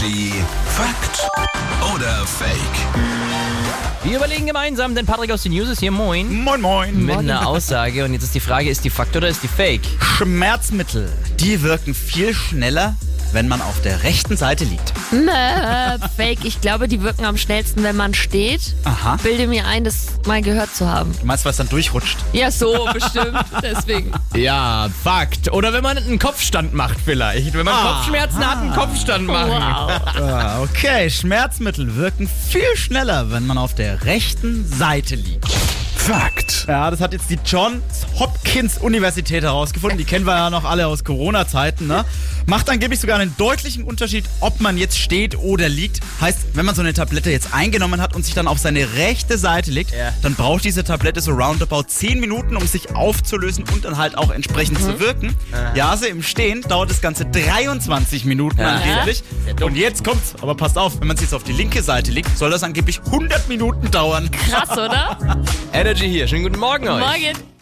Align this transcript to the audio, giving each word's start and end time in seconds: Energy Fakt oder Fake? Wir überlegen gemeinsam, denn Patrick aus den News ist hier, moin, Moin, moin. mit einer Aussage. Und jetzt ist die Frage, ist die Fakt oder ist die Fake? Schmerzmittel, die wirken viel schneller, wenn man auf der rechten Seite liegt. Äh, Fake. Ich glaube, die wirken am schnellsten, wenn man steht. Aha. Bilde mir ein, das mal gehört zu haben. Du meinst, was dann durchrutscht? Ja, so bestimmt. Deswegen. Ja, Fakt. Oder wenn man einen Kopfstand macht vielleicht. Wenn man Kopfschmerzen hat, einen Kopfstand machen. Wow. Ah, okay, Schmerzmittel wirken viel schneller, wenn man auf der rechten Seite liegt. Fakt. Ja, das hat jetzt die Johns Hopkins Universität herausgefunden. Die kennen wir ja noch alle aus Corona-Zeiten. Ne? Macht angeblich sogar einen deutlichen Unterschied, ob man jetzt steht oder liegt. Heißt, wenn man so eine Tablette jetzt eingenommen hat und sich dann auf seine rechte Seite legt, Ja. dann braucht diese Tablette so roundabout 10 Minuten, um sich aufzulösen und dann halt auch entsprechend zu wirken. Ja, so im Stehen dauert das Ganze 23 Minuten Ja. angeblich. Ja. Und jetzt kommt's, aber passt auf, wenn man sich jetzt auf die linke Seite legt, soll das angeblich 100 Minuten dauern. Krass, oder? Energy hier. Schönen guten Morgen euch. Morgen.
Energy 0.00 0.32
Fakt 0.66 1.28
oder 1.94 2.26
Fake? 2.26 2.50
Wir 4.02 4.16
überlegen 4.16 4.46
gemeinsam, 4.46 4.94
denn 4.94 5.04
Patrick 5.04 5.30
aus 5.30 5.42
den 5.42 5.52
News 5.52 5.68
ist 5.68 5.80
hier, 5.80 5.90
moin, 5.90 6.42
Moin, 6.42 6.60
moin. 6.62 7.04
mit 7.04 7.18
einer 7.18 7.46
Aussage. 7.46 8.04
Und 8.06 8.14
jetzt 8.14 8.22
ist 8.22 8.34
die 8.34 8.40
Frage, 8.40 8.70
ist 8.70 8.82
die 8.82 8.88
Fakt 8.88 9.14
oder 9.14 9.28
ist 9.28 9.42
die 9.42 9.48
Fake? 9.48 9.82
Schmerzmittel, 10.00 11.12
die 11.38 11.60
wirken 11.60 11.92
viel 11.94 12.32
schneller, 12.32 12.96
wenn 13.32 13.48
man 13.48 13.60
auf 13.60 13.80
der 13.82 14.02
rechten 14.02 14.36
Seite 14.36 14.64
liegt. 14.64 14.92
Äh, 15.12 15.98
Fake. 16.16 16.44
Ich 16.44 16.60
glaube, 16.60 16.88
die 16.88 17.02
wirken 17.02 17.24
am 17.24 17.36
schnellsten, 17.36 17.82
wenn 17.82 17.96
man 17.96 18.14
steht. 18.14 18.74
Aha. 18.84 19.16
Bilde 19.22 19.46
mir 19.46 19.66
ein, 19.66 19.84
das 19.84 20.06
mal 20.26 20.42
gehört 20.42 20.74
zu 20.74 20.88
haben. 20.88 21.14
Du 21.20 21.26
meinst, 21.26 21.44
was 21.44 21.56
dann 21.56 21.68
durchrutscht? 21.68 22.18
Ja, 22.32 22.50
so 22.50 22.88
bestimmt. 22.92 23.38
Deswegen. 23.62 24.12
Ja, 24.34 24.88
Fakt. 25.02 25.52
Oder 25.52 25.72
wenn 25.72 25.82
man 25.82 25.96
einen 25.98 26.18
Kopfstand 26.18 26.74
macht 26.74 26.98
vielleicht. 27.04 27.54
Wenn 27.54 27.64
man 27.64 27.74
Kopfschmerzen 27.74 28.46
hat, 28.46 28.58
einen 28.58 28.74
Kopfstand 28.74 29.26
machen. 29.26 29.50
Wow. 29.50 30.20
Ah, 30.20 30.60
okay, 30.62 31.10
Schmerzmittel 31.10 31.96
wirken 31.96 32.28
viel 32.48 32.76
schneller, 32.76 33.30
wenn 33.30 33.46
man 33.46 33.58
auf 33.58 33.74
der 33.74 34.04
rechten 34.04 34.66
Seite 34.66 35.14
liegt. 35.14 35.46
Fakt. 36.10 36.64
Ja, 36.66 36.90
das 36.90 37.00
hat 37.00 37.12
jetzt 37.12 37.30
die 37.30 37.38
Johns 37.46 37.82
Hopkins 38.18 38.78
Universität 38.78 39.44
herausgefunden. 39.44 39.96
Die 39.96 40.04
kennen 40.04 40.24
wir 40.26 40.34
ja 40.34 40.50
noch 40.50 40.64
alle 40.64 40.88
aus 40.88 41.04
Corona-Zeiten. 41.04 41.86
Ne? 41.86 42.04
Macht 42.46 42.68
angeblich 42.68 42.98
sogar 42.98 43.20
einen 43.20 43.32
deutlichen 43.36 43.84
Unterschied, 43.84 44.24
ob 44.40 44.60
man 44.60 44.76
jetzt 44.76 44.98
steht 44.98 45.38
oder 45.38 45.68
liegt. 45.68 46.00
Heißt, 46.20 46.38
wenn 46.54 46.66
man 46.66 46.74
so 46.74 46.80
eine 46.82 46.92
Tablette 46.94 47.30
jetzt 47.30 47.54
eingenommen 47.54 48.00
hat 48.00 48.16
und 48.16 48.24
sich 48.24 48.34
dann 48.34 48.48
auf 48.48 48.58
seine 48.58 48.92
rechte 48.96 49.38
Seite 49.38 49.70
legt, 49.70 49.92
Ja. 49.92 50.12
dann 50.22 50.34
braucht 50.34 50.64
diese 50.64 50.82
Tablette 50.82 51.20
so 51.20 51.30
roundabout 51.30 51.84
10 51.84 52.18
Minuten, 52.18 52.56
um 52.56 52.66
sich 52.66 52.92
aufzulösen 52.94 53.64
und 53.72 53.84
dann 53.84 53.96
halt 53.96 54.18
auch 54.18 54.32
entsprechend 54.32 54.80
zu 54.80 54.98
wirken. 54.98 55.36
Ja, 55.76 55.96
so 55.96 56.06
im 56.06 56.24
Stehen 56.24 56.62
dauert 56.62 56.90
das 56.90 57.00
Ganze 57.00 57.24
23 57.26 58.24
Minuten 58.24 58.58
Ja. 58.60 58.74
angeblich. 58.80 59.22
Ja. 59.46 59.64
Und 59.64 59.76
jetzt 59.76 60.02
kommt's, 60.04 60.34
aber 60.42 60.56
passt 60.56 60.76
auf, 60.76 61.00
wenn 61.00 61.06
man 61.06 61.16
sich 61.16 61.26
jetzt 61.26 61.34
auf 61.34 61.44
die 61.44 61.52
linke 61.52 61.82
Seite 61.84 62.10
legt, 62.10 62.36
soll 62.36 62.50
das 62.50 62.64
angeblich 62.64 63.00
100 63.06 63.48
Minuten 63.48 63.92
dauern. 63.92 64.28
Krass, 64.32 64.72
oder? 64.72 65.16
Energy 65.72 65.99
hier. 66.06 66.26
Schönen 66.26 66.44
guten 66.44 66.58
Morgen 66.58 66.88
euch. 66.88 67.00
Morgen. 67.00 67.59